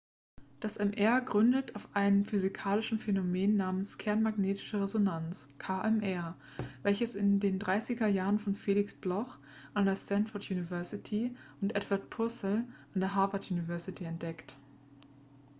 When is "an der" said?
9.75-9.95, 12.95-13.13